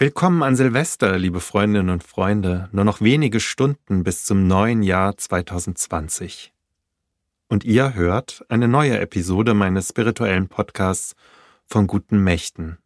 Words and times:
Willkommen 0.00 0.44
an 0.44 0.54
Silvester, 0.54 1.18
liebe 1.18 1.40
Freundinnen 1.40 1.90
und 1.90 2.04
Freunde. 2.04 2.68
Nur 2.70 2.84
noch 2.84 3.00
wenige 3.00 3.40
Stunden 3.40 4.04
bis 4.04 4.24
zum 4.24 4.46
neuen 4.46 4.84
Jahr 4.84 5.16
2020. 5.16 6.52
Und 7.48 7.64
ihr 7.64 7.94
hört 7.94 8.44
eine 8.48 8.68
neue 8.68 8.96
Episode 9.00 9.54
meines 9.54 9.88
spirituellen 9.88 10.46
Podcasts 10.46 11.16
von 11.66 11.88
guten 11.88 12.22
Mächten. 12.22 12.78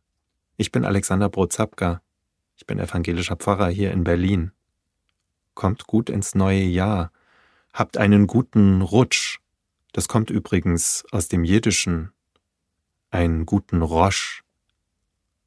Ich 0.56 0.72
bin 0.72 0.86
Alexander 0.86 1.28
Brozapka. 1.28 2.00
Ich 2.56 2.64
bin 2.64 2.78
evangelischer 2.78 3.36
Pfarrer 3.36 3.68
hier 3.68 3.90
in 3.90 4.04
Berlin. 4.04 4.52
Kommt 5.52 5.86
gut 5.86 6.08
ins 6.08 6.34
neue 6.34 6.62
Jahr. 6.62 7.12
Habt 7.74 7.98
einen 7.98 8.26
guten 8.26 8.80
Rutsch. 8.80 9.38
Das 9.92 10.08
kommt 10.08 10.30
übrigens 10.30 11.04
aus 11.12 11.28
dem 11.28 11.44
Jiddischen. 11.44 12.14
Einen 13.10 13.44
guten 13.44 13.82
Rosch 13.82 14.42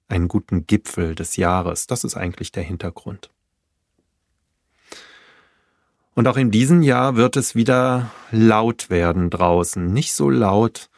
einen 0.07 0.27
guten 0.27 0.67
Gipfel 0.67 1.15
des 1.15 1.35
Jahres. 1.35 1.87
Das 1.87 2.03
ist 2.03 2.15
eigentlich 2.15 2.51
der 2.51 2.63
Hintergrund. 2.63 3.31
Und 6.13 6.27
auch 6.27 6.37
in 6.37 6.49
diesem 6.49 6.81
Jahr 6.81 7.17
wird 7.17 7.35
es 7.35 7.55
wieder 7.55 8.11
laut 8.31 8.89
werden 8.89 9.29
draußen. 9.29 9.91
Nicht 9.91 10.13
so 10.13 10.29
laut 10.29 10.89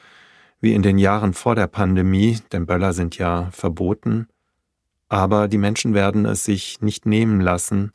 wie 0.61 0.73
in 0.73 0.83
den 0.83 0.97
Jahren 0.97 1.33
vor 1.33 1.55
der 1.55 1.67
Pandemie, 1.67 2.39
denn 2.51 2.65
Böller 2.65 2.93
sind 2.93 3.17
ja 3.17 3.49
verboten. 3.51 4.27
Aber 5.09 5.47
die 5.47 5.57
Menschen 5.57 5.93
werden 5.93 6.25
es 6.25 6.43
sich 6.43 6.81
nicht 6.81 7.05
nehmen 7.05 7.41
lassen, 7.41 7.93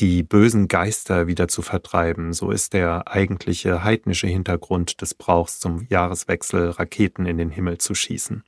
die 0.00 0.22
bösen 0.22 0.66
Geister 0.66 1.28
wieder 1.28 1.48
zu 1.48 1.62
vertreiben. 1.62 2.32
So 2.32 2.50
ist 2.50 2.72
der 2.72 3.08
eigentliche 3.08 3.84
heidnische 3.84 4.26
Hintergrund 4.26 5.00
des 5.00 5.14
Brauchs 5.14 5.60
zum 5.60 5.86
Jahreswechsel, 5.88 6.70
Raketen 6.70 7.26
in 7.26 7.38
den 7.38 7.50
Himmel 7.50 7.78
zu 7.78 7.94
schießen. 7.94 8.42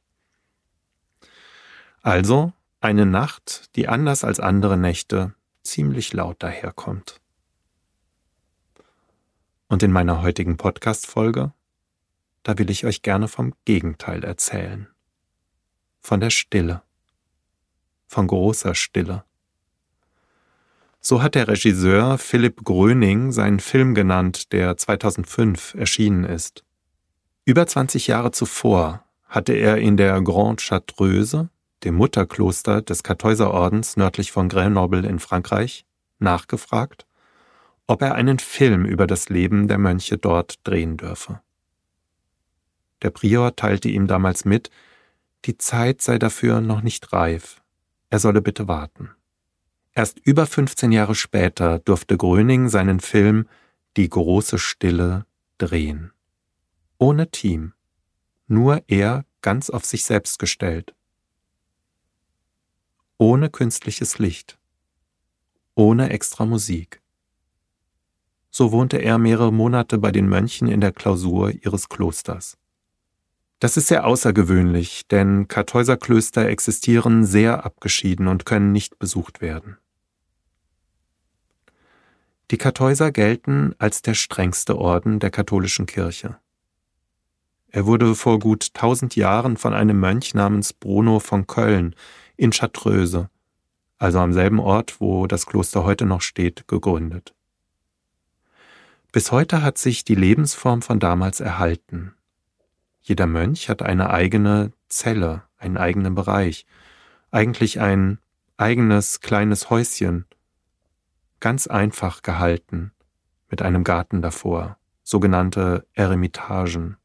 Also 2.07 2.53
eine 2.79 3.05
Nacht, 3.05 3.75
die 3.75 3.89
anders 3.89 4.23
als 4.23 4.39
andere 4.39 4.77
Nächte 4.77 5.35
ziemlich 5.65 6.13
laut 6.13 6.41
daherkommt. 6.41 7.21
Und 9.67 9.83
in 9.83 9.91
meiner 9.91 10.23
heutigen 10.23 10.57
Podcast-Folge, 10.57 11.53
da 12.45 12.59
will 12.59 12.71
ich 12.71 12.87
euch 12.87 13.03
gerne 13.03 13.27
vom 13.27 13.55
Gegenteil 13.65 14.23
erzählen. 14.23 14.87
Von 16.01 16.21
der 16.21 16.31
Stille. 16.31 16.83
Von 18.07 18.29
großer 18.29 18.77
Stille. 18.77 19.25
So 21.01 21.23
hat 21.23 21.35
der 21.35 21.49
Regisseur 21.49 22.19
Philipp 22.19 22.63
Gröning 22.63 23.33
seinen 23.33 23.59
Film 23.59 23.97
genannt, 23.97 24.53
der 24.53 24.77
2005 24.77 25.75
erschienen 25.75 26.23
ist. 26.23 26.63
Über 27.45 27.67
20 27.67 28.07
Jahre 28.07 28.31
zuvor 28.31 29.05
hatte 29.25 29.55
er 29.55 29.79
in 29.79 29.97
der 29.97 30.23
Grande 30.23 30.63
Chartreuse 30.63 31.51
dem 31.85 31.95
Mutterkloster 31.95 32.83
des 32.83 33.03
Kartäuserordens 33.03 33.97
nördlich 33.97 34.33
von 34.33 34.49
Grenoble 34.49 35.07
in 35.07 35.19
Frankreich, 35.19 35.85
nachgefragt, 36.19 37.07
ob 37.87 38.03
er 38.03 38.15
einen 38.15 38.39
Film 38.39 38.85
über 38.85 39.07
das 39.07 39.29
Leben 39.29 39.69
der 39.69 39.79
Mönche 39.79 40.19
dort 40.19 40.67
drehen 40.67 40.97
dürfe. 40.97 41.41
Der 43.03 43.11
Prior 43.11 43.55
teilte 43.55 43.89
ihm 43.89 44.07
damals 44.07 44.45
mit, 44.45 44.71
die 45.45 45.59
Zeit 45.59 46.03
sei 46.03 46.19
dafür 46.19 46.61
noch 46.61 46.83
nicht 46.83 47.13
reif, 47.13 47.63
er 48.11 48.19
solle 48.19 48.43
bitte 48.43 48.67
warten. 48.67 49.11
Erst 49.93 50.19
über 50.19 50.47
15 50.47 50.93
Jahre 50.93 51.15
später 51.15 51.79
durfte 51.79 52.17
Gröning 52.17 52.69
seinen 52.69 53.01
Film 53.01 53.49
Die 53.97 54.09
große 54.09 54.59
Stille 54.59 55.25
drehen. 55.59 56.13
Ohne 56.99 57.31
Team, 57.31 57.75
nur 58.47 58.83
er 58.89 59.25
ganz 59.41 59.71
auf 59.71 59.85
sich 59.85 60.05
selbst 60.05 60.39
gestellt 60.39 60.96
ohne 63.19 63.51
künstliches 63.51 64.19
Licht, 64.19 64.59
ohne 65.75 66.11
extra 66.11 66.45
Musik. 66.45 67.01
So 68.51 68.73
wohnte 68.73 68.99
er 68.99 69.19
mehrere 69.19 69.53
Monate 69.53 69.99
bei 69.99 70.13
den 70.13 70.29
Mönchen 70.29 70.69
in 70.69 70.81
der 70.81 70.93
Klausur 70.93 71.51
ihres 71.51 71.89
Klosters. 71.89 72.57
Das 73.59 73.77
ist 73.77 73.89
sehr 73.89 74.07
außergewöhnlich, 74.07 75.09
denn 75.09 75.49
Kartäuserklöster 75.49 76.47
existieren 76.47 77.25
sehr 77.25 77.65
abgeschieden 77.65 78.29
und 78.29 78.45
können 78.45 78.73
nicht 78.73 78.99
besucht 78.99 79.41
werden. 79.41 79.79
Die 82.51 82.59
Kartäuser 82.59 83.11
gelten 83.11 83.75
als 83.79 84.03
der 84.03 84.15
strengste 84.15 84.79
Orden 84.79 85.19
der 85.19 85.31
katholischen 85.31 85.87
Kirche. 85.87 86.37
Er 87.69 87.87
wurde 87.87 88.15
vor 88.15 88.39
gut 88.39 88.73
tausend 88.75 89.17
Jahren 89.17 89.57
von 89.57 89.75
einem 89.75 89.99
Mönch 89.99 90.35
namens 90.35 90.73
Bruno 90.73 91.19
von 91.19 91.47
Köln 91.47 91.95
in 92.37 92.51
Chartreuse, 92.51 93.29
also 93.99 94.21
am 94.21 94.33
selben 94.33 94.61
Ort, 94.61 95.01
wo 95.01 95.27
das 95.27 95.47
Kloster 95.47 95.85
heute 95.85 96.07
noch 96.07 96.21
steht, 96.21 96.69
gegründet. 96.69 97.35
Bis 99.13 99.33
heute 99.33 99.63
hat 99.63 99.79
sich 99.79 100.05
die 100.05 100.15
Lebensform 100.15 100.83
von 100.83 101.01
damals 101.01 101.41
erhalten. 101.41 102.15
Jeder 103.01 103.27
Mönch 103.27 103.69
hat 103.69 103.83
eine 103.83 104.11
eigene 104.11 104.73
Zelle, 104.89 105.45
einen 105.59 105.77
eigenen 105.77 106.15
Bereich, 106.15 106.67
eigentlich 107.31 107.81
ein 107.81 108.19
eigenes 108.57 109.21
kleines 109.21 109.71
Häuschen, 109.71 110.27
ganz 111.41 111.67
einfach 111.67 112.23
gehalten, 112.23 112.93
mit 113.49 113.63
einem 113.63 113.85
Garten 113.85 114.23
davor, 114.23 114.77
sogenannte 115.03 115.87
Eremitagen. 115.95 116.97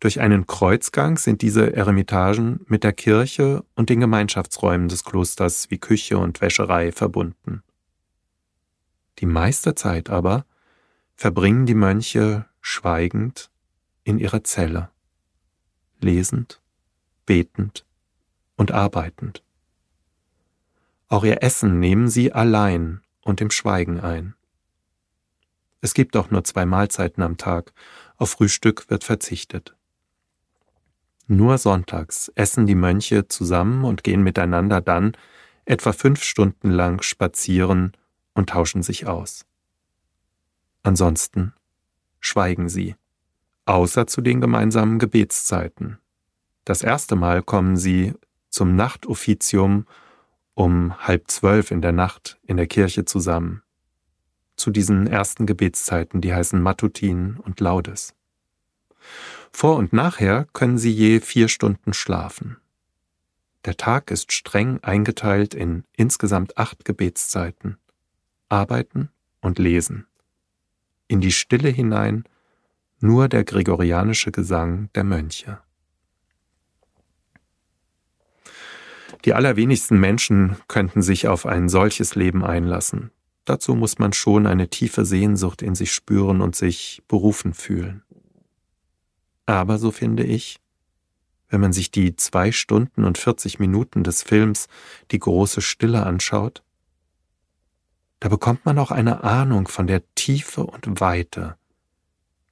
Durch 0.00 0.20
einen 0.20 0.46
Kreuzgang 0.46 1.18
sind 1.18 1.42
diese 1.42 1.74
Eremitagen 1.74 2.60
mit 2.66 2.84
der 2.84 2.92
Kirche 2.92 3.64
und 3.74 3.90
den 3.90 3.98
Gemeinschaftsräumen 4.00 4.88
des 4.88 5.02
Klosters 5.02 5.70
wie 5.70 5.78
Küche 5.78 6.18
und 6.18 6.40
Wäscherei 6.40 6.92
verbunden. 6.92 7.62
Die 9.18 9.26
meiste 9.26 9.74
Zeit 9.74 10.08
aber 10.08 10.46
verbringen 11.16 11.66
die 11.66 11.74
Mönche 11.74 12.46
schweigend 12.60 13.50
in 14.04 14.20
ihrer 14.20 14.44
Zelle, 14.44 14.90
lesend, 16.00 16.60
betend 17.26 17.84
und 18.56 18.70
arbeitend. 18.70 19.42
Auch 21.08 21.24
ihr 21.24 21.42
Essen 21.42 21.80
nehmen 21.80 22.08
sie 22.08 22.32
allein 22.32 23.00
und 23.22 23.40
im 23.40 23.50
Schweigen 23.50 23.98
ein. 23.98 24.34
Es 25.80 25.94
gibt 25.94 26.16
auch 26.16 26.30
nur 26.30 26.44
zwei 26.44 26.66
Mahlzeiten 26.66 27.22
am 27.22 27.36
Tag, 27.36 27.72
auf 28.16 28.30
Frühstück 28.30 28.90
wird 28.90 29.02
verzichtet. 29.02 29.74
Nur 31.28 31.58
sonntags 31.58 32.32
essen 32.34 32.66
die 32.66 32.74
Mönche 32.74 33.28
zusammen 33.28 33.84
und 33.84 34.02
gehen 34.02 34.22
miteinander 34.22 34.80
dann 34.80 35.12
etwa 35.66 35.92
fünf 35.92 36.22
Stunden 36.22 36.70
lang 36.70 37.02
spazieren 37.02 37.92
und 38.32 38.48
tauschen 38.48 38.82
sich 38.82 39.06
aus. 39.06 39.44
Ansonsten 40.82 41.52
schweigen 42.18 42.70
sie, 42.70 42.96
außer 43.66 44.06
zu 44.06 44.22
den 44.22 44.40
gemeinsamen 44.40 44.98
Gebetszeiten. 44.98 45.98
Das 46.64 46.82
erste 46.82 47.14
Mal 47.14 47.42
kommen 47.42 47.76
sie 47.76 48.14
zum 48.48 48.74
Nachtoffizium 48.74 49.84
um 50.54 50.98
halb 51.06 51.30
zwölf 51.30 51.70
in 51.70 51.82
der 51.82 51.92
Nacht 51.92 52.40
in 52.42 52.56
der 52.56 52.66
Kirche 52.66 53.04
zusammen. 53.04 53.62
Zu 54.56 54.72
diesen 54.72 55.06
ersten 55.06 55.46
Gebetszeiten, 55.46 56.20
die 56.20 56.34
heißen 56.34 56.60
Matutin 56.60 57.36
und 57.36 57.60
Laudes. 57.60 58.12
Vor 59.52 59.76
und 59.76 59.92
nachher 59.92 60.46
können 60.52 60.78
Sie 60.78 60.92
je 60.92 61.20
vier 61.20 61.48
Stunden 61.48 61.92
schlafen. 61.92 62.58
Der 63.64 63.76
Tag 63.76 64.10
ist 64.10 64.32
streng 64.32 64.78
eingeteilt 64.82 65.54
in 65.54 65.84
insgesamt 65.96 66.56
acht 66.56 66.84
Gebetszeiten. 66.84 67.76
Arbeiten 68.48 69.10
und 69.40 69.58
lesen. 69.58 70.06
In 71.06 71.20
die 71.20 71.32
Stille 71.32 71.68
hinein 71.68 72.24
nur 73.00 73.28
der 73.28 73.44
gregorianische 73.44 74.32
Gesang 74.32 74.90
der 74.94 75.04
Mönche. 75.04 75.58
Die 79.24 79.34
allerwenigsten 79.34 79.98
Menschen 79.98 80.56
könnten 80.68 81.02
sich 81.02 81.28
auf 81.28 81.46
ein 81.46 81.68
solches 81.68 82.14
Leben 82.14 82.44
einlassen. 82.44 83.10
Dazu 83.44 83.74
muss 83.74 83.98
man 83.98 84.12
schon 84.12 84.46
eine 84.46 84.68
tiefe 84.68 85.04
Sehnsucht 85.04 85.62
in 85.62 85.74
sich 85.74 85.92
spüren 85.92 86.40
und 86.40 86.54
sich 86.54 87.02
berufen 87.08 87.54
fühlen. 87.54 88.02
Aber, 89.48 89.78
so 89.78 89.92
finde 89.92 90.24
ich, 90.24 90.60
wenn 91.48 91.62
man 91.62 91.72
sich 91.72 91.90
die 91.90 92.14
zwei 92.16 92.52
Stunden 92.52 93.04
und 93.04 93.16
40 93.16 93.58
Minuten 93.58 94.04
des 94.04 94.22
Films 94.22 94.68
Die 95.10 95.18
große 95.18 95.62
Stille 95.62 96.04
anschaut, 96.04 96.62
da 98.20 98.28
bekommt 98.28 98.66
man 98.66 98.78
auch 98.78 98.90
eine 98.90 99.24
Ahnung 99.24 99.66
von 99.66 99.86
der 99.86 100.02
Tiefe 100.14 100.64
und 100.64 101.00
Weite, 101.00 101.56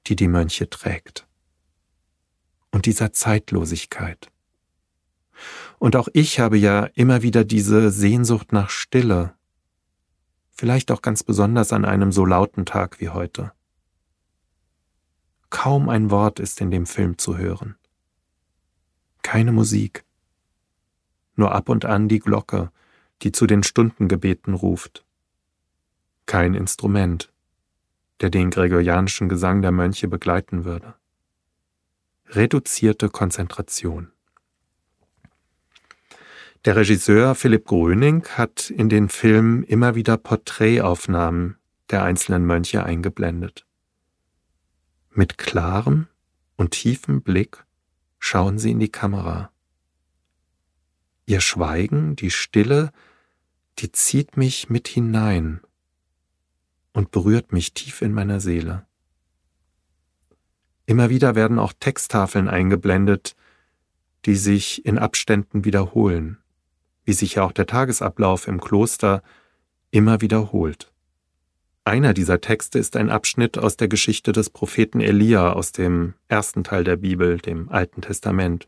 die 0.07 0.15
die 0.15 0.27
Mönche 0.27 0.71
trägt. 0.71 1.27
Und 2.71 2.87
dieser 2.87 3.13
Zeitlosigkeit. 3.13 4.31
Und 5.77 5.95
auch 5.95 6.07
ich 6.13 6.39
habe 6.39 6.57
ja 6.57 6.85
immer 6.95 7.21
wieder 7.21 7.43
diese 7.43 7.91
Sehnsucht 7.91 8.53
nach 8.53 8.71
Stille, 8.71 9.35
vielleicht 10.49 10.89
auch 10.89 11.03
ganz 11.03 11.21
besonders 11.21 11.73
an 11.73 11.85
einem 11.85 12.11
so 12.11 12.25
lauten 12.25 12.65
Tag 12.65 12.99
wie 12.99 13.09
heute. 13.09 13.51
Kaum 15.49 15.89
ein 15.89 16.11
Wort 16.11 16.39
ist 16.39 16.59
in 16.61 16.71
dem 16.71 16.85
Film 16.85 17.17
zu 17.17 17.37
hören. 17.37 17.75
Keine 19.21 19.51
Musik, 19.51 20.03
nur 21.35 21.53
ab 21.53 21.69
und 21.69 21.85
an 21.85 22.07
die 22.07 22.19
Glocke, 22.19 22.71
die 23.21 23.31
zu 23.31 23.47
den 23.47 23.63
Stundengebeten 23.63 24.53
ruft. 24.53 25.05
Kein 26.25 26.53
Instrument, 26.53 27.31
der 28.19 28.29
den 28.29 28.49
gregorianischen 28.49 29.29
Gesang 29.29 29.61
der 29.61 29.71
Mönche 29.71 30.07
begleiten 30.07 30.65
würde. 30.65 30.95
Reduzierte 32.29 33.09
Konzentration. 33.09 34.11
Der 36.65 36.75
Regisseur 36.75 37.35
Philipp 37.35 37.65
Gröning 37.65 38.27
hat 38.29 38.69
in 38.69 38.89
den 38.89 39.07
Film 39.07 39.63
immer 39.63 39.95
wieder 39.95 40.17
Porträtaufnahmen 40.17 41.57
der 41.91 42.03
einzelnen 42.03 42.45
Mönche 42.45 42.83
eingeblendet. 42.83 43.66
Mit 45.17 45.39
klarem 45.39 46.05
und 46.57 46.73
tiefem 46.73 47.23
Blick 47.23 47.65
schauen 48.19 48.59
sie 48.59 48.69
in 48.69 48.79
die 48.79 48.91
Kamera. 48.91 49.51
Ihr 51.25 51.41
Schweigen, 51.41 52.15
die 52.15 52.29
Stille, 52.29 52.91
die 53.79 53.91
zieht 53.91 54.37
mich 54.37 54.69
mit 54.69 54.87
hinein 54.87 55.61
und 56.93 57.09
berührt 57.09 57.51
mich 57.51 57.73
tief 57.73 58.03
in 58.03 58.13
meiner 58.13 58.39
Seele. 58.39 58.85
Immer 60.85 61.09
wieder 61.09 61.33
werden 61.33 61.57
auch 61.57 61.73
Texttafeln 61.73 62.47
eingeblendet, 62.47 63.35
die 64.25 64.35
sich 64.35 64.85
in 64.85 64.99
Abständen 64.99 65.65
wiederholen, 65.65 66.37
wie 67.05 67.13
sich 67.13 67.33
ja 67.33 67.43
auch 67.43 67.53
der 67.53 67.65
Tagesablauf 67.65 68.47
im 68.47 68.61
Kloster 68.61 69.23
immer 69.89 70.21
wiederholt. 70.21 70.93
Einer 71.87 72.13
dieser 72.13 72.41
Texte 72.41 72.79
ist 72.79 72.97
ein 72.97 73.09
Abschnitt 73.09 73.57
aus 73.57 73.77
der 73.77 73.87
Geschichte 73.87 74.33
des 74.33 74.49
Propheten 74.49 74.99
Elia 74.99 75.53
aus 75.53 75.71
dem 75.71 76.15
ersten 76.27 76.65
Teil 76.65 76.83
der 76.83 76.97
Bibel, 76.97 77.37
dem 77.37 77.69
Alten 77.69 78.01
Testament. 78.01 78.67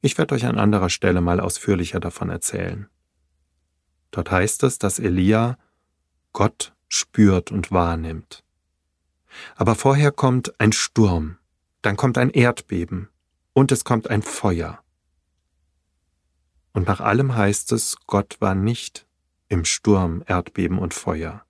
Ich 0.00 0.18
werde 0.18 0.34
euch 0.34 0.44
an 0.44 0.58
anderer 0.58 0.90
Stelle 0.90 1.20
mal 1.20 1.38
ausführlicher 1.38 2.00
davon 2.00 2.30
erzählen. 2.30 2.88
Dort 4.10 4.32
heißt 4.32 4.64
es, 4.64 4.80
dass 4.80 4.98
Elia 4.98 5.56
Gott 6.32 6.74
spürt 6.88 7.52
und 7.52 7.70
wahrnimmt. 7.70 8.42
Aber 9.54 9.76
vorher 9.76 10.10
kommt 10.10 10.60
ein 10.60 10.72
Sturm, 10.72 11.38
dann 11.80 11.96
kommt 11.96 12.18
ein 12.18 12.30
Erdbeben 12.30 13.08
und 13.52 13.70
es 13.70 13.84
kommt 13.84 14.10
ein 14.10 14.22
Feuer. 14.22 14.80
Und 16.72 16.88
nach 16.88 16.98
allem 16.98 17.36
heißt 17.36 17.70
es, 17.70 17.98
Gott 18.08 18.38
war 18.40 18.56
nicht 18.56 19.06
im 19.48 19.64
Sturm, 19.64 20.24
Erdbeben 20.26 20.80
und 20.80 20.92
Feuer. 20.92 21.44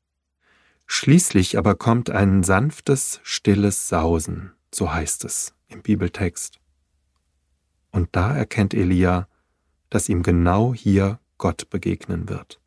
Schließlich 0.90 1.58
aber 1.58 1.75
kommt 1.75 2.08
ein 2.08 2.43
sanftes, 2.43 3.20
stilles 3.23 3.88
Sausen, 3.88 4.52
so 4.75 4.90
heißt 4.90 5.26
es 5.26 5.55
im 5.69 5.82
Bibeltext. 5.82 6.58
Und 7.93 8.08
da 8.12 8.35
erkennt 8.35 8.73
Elia, 8.73 9.29
dass 9.90 10.08
ihm 10.08 10.23
genau 10.23 10.73
hier 10.73 11.20
Gott 11.37 11.69
begegnen 11.69 12.31
wird. 12.31 12.58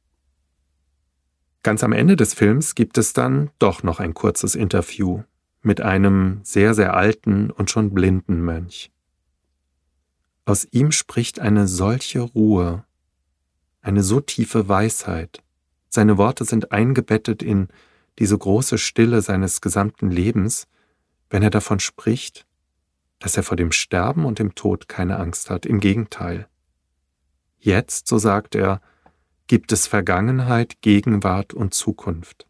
Ganz 1.63 1.83
am 1.83 1.93
Ende 1.93 2.15
des 2.15 2.35
Films 2.35 2.75
gibt 2.75 2.99
es 2.99 3.13
dann 3.13 3.49
doch 3.57 3.81
noch 3.81 3.99
ein 3.99 4.13
kurzes 4.13 4.53
Interview 4.53 5.23
mit 5.63 5.81
einem 5.81 6.41
sehr, 6.43 6.75
sehr 6.75 6.93
alten 6.93 7.49
und 7.49 7.71
schon 7.71 7.91
blinden 7.91 8.39
Mönch. 8.41 8.91
Aus 10.45 10.67
ihm 10.71 10.91
spricht 10.91 11.39
eine 11.39 11.67
solche 11.67 12.21
Ruhe, 12.21 12.85
eine 13.81 14.03
so 14.03 14.21
tiefe 14.21 14.67
Weisheit. 14.67 15.43
Seine 15.89 16.19
Worte 16.19 16.45
sind 16.45 16.71
eingebettet 16.71 17.41
in 17.41 17.67
diese 18.19 18.37
große 18.37 18.77
Stille 18.77 19.21
seines 19.21 19.61
gesamten 19.61 20.11
Lebens, 20.11 20.67
wenn 21.29 21.43
er 21.43 21.49
davon 21.49 21.79
spricht, 21.79 22.45
dass 23.19 23.37
er 23.37 23.43
vor 23.43 23.57
dem 23.57 23.71
Sterben 23.71 24.25
und 24.25 24.39
dem 24.39 24.55
Tod 24.55 24.87
keine 24.87 25.17
Angst 25.17 25.49
hat, 25.49 25.65
im 25.65 25.79
Gegenteil. 25.79 26.47
Jetzt, 27.59 28.07
so 28.07 28.17
sagt 28.17 28.55
er, 28.55 28.81
gibt 29.47 29.71
es 29.71 29.87
Vergangenheit, 29.87 30.81
Gegenwart 30.81 31.53
und 31.53 31.73
Zukunft. 31.73 32.47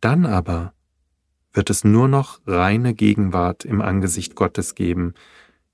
Dann 0.00 0.26
aber 0.26 0.74
wird 1.52 1.70
es 1.70 1.84
nur 1.84 2.08
noch 2.08 2.40
reine 2.46 2.94
Gegenwart 2.94 3.64
im 3.64 3.80
Angesicht 3.80 4.34
Gottes 4.34 4.74
geben, 4.74 5.14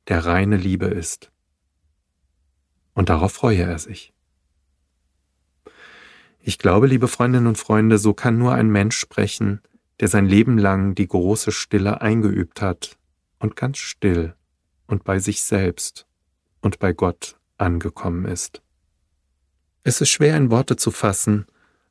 der 0.09 0.27
reine 0.27 0.57
Liebe 0.57 0.87
ist. 0.87 1.33
Und 2.93 3.09
darauf 3.09 3.33
freue 3.33 3.63
er 3.63 3.79
sich. 3.79 4.13
Ich 6.43 6.59
glaube, 6.59 6.87
liebe 6.87 7.07
Freundinnen 7.07 7.47
und 7.47 7.59
Freunde, 7.59 7.99
so 7.99 8.15
kann 8.15 8.39
nur 8.39 8.55
ein 8.55 8.71
Mensch 8.71 8.97
sprechen, 8.97 9.61
der 10.01 10.09
sein 10.09 10.27
Leben 10.27 10.57
lang 10.57 10.95
die 10.95 11.07
große 11.07 11.53
Stille 11.53 12.01
eingeübt 12.01 12.63
hat 12.63 12.97
und 13.39 13.57
ganz 13.57 13.79
still 13.79 14.35
und 14.87 15.05
bei 15.05 15.19
sich 15.19 15.43
selbst 15.43 16.07
und 16.63 16.79
bei 16.79 16.95
Gott 16.95 17.37
angekommen 17.59 18.25
ist. 18.25 18.63
Es 19.85 20.01
ist 20.01 20.11
schwer 20.11 20.37
in 20.37 20.51
Worte 20.51 20.77
zu 20.77 20.91
fassen, 20.91 21.47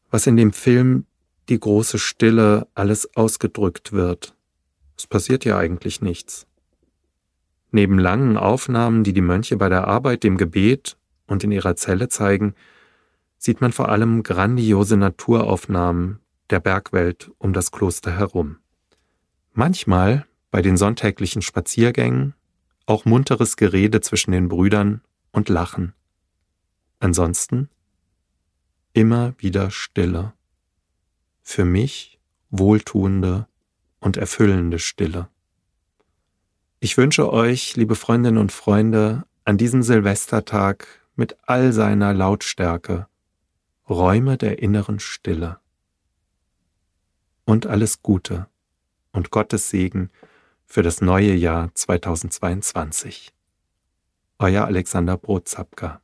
was 0.09 0.25
in 0.25 0.35
dem 0.35 0.51
Film 0.51 1.05
die 1.49 1.59
große 1.59 1.99
Stille 1.99 2.67
alles 2.73 3.15
ausgedrückt 3.15 3.93
wird. 3.93 4.35
Es 4.97 5.05
passiert 5.05 5.45
ja 5.45 5.57
eigentlich 5.57 6.01
nichts. 6.01 6.47
Neben 7.71 7.99
langen 7.99 8.35
Aufnahmen, 8.35 9.03
die 9.03 9.13
die 9.13 9.21
Mönche 9.21 9.57
bei 9.57 9.69
der 9.69 9.87
Arbeit, 9.87 10.23
dem 10.23 10.37
Gebet 10.37 10.97
und 11.27 11.43
in 11.43 11.51
ihrer 11.51 11.75
Zelle 11.75 12.09
zeigen, 12.09 12.55
sieht 13.39 13.61
man 13.61 13.71
vor 13.71 13.89
allem 13.89 14.21
grandiose 14.21 14.97
Naturaufnahmen 14.97 16.19
der 16.49 16.59
Bergwelt 16.59 17.31
um 17.37 17.53
das 17.53 17.71
Kloster 17.71 18.11
herum. 18.11 18.57
Manchmal, 19.53 20.27
bei 20.51 20.61
den 20.61 20.77
sonntäglichen 20.77 21.41
Spaziergängen, 21.41 22.35
auch 22.85 23.05
munteres 23.05 23.55
Gerede 23.55 24.01
zwischen 24.01 24.31
den 24.31 24.49
Brüdern 24.49 25.01
und 25.31 25.47
Lachen. 25.47 25.93
Ansonsten 26.99 27.69
immer 28.93 29.33
wieder 29.37 29.71
Stille. 29.71 30.33
Für 31.41 31.65
mich 31.65 32.19
wohltuende 32.49 33.47
und 33.99 34.17
erfüllende 34.17 34.79
Stille. 34.79 35.29
Ich 36.79 36.97
wünsche 36.97 37.31
euch, 37.31 37.75
liebe 37.75 37.95
Freundinnen 37.95 38.37
und 38.37 38.51
Freunde, 38.51 39.25
an 39.45 39.57
diesem 39.57 39.81
Silvestertag 39.81 40.87
mit 41.15 41.37
all 41.45 41.73
seiner 41.73 42.13
Lautstärke 42.13 43.07
Räume 43.89 44.37
der 44.37 44.61
inneren 44.61 44.99
Stille. 44.99 45.59
Und 47.45 47.65
alles 47.65 48.03
Gute 48.03 48.47
und 49.11 49.31
Gottes 49.31 49.71
Segen 49.71 50.09
für 50.67 50.83
das 50.83 51.01
neue 51.01 51.33
Jahr 51.33 51.73
2022. 51.73 53.33
Euer 54.37 54.65
Alexander 54.65 55.17
Brotzapka. 55.17 56.01